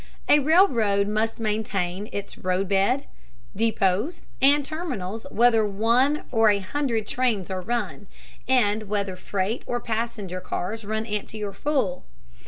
A 0.27 0.39
railroad 0.39 1.07
must 1.07 1.37
maintain 1.39 2.09
its 2.11 2.35
roadbed, 2.35 3.05
depots, 3.55 4.29
and 4.41 4.65
terminals 4.65 5.27
whether 5.29 5.63
one 5.63 6.23
or 6.31 6.49
an 6.49 6.61
hundred 6.63 7.05
trains 7.05 7.51
are 7.51 7.61
run, 7.61 8.07
and 8.47 8.89
whether 8.89 9.15
freight 9.15 9.61
or 9.67 9.79
passenger 9.79 10.41
cars 10.41 10.83
run 10.83 11.05
empty 11.05 11.43
or 11.43 11.53
full. 11.53 12.03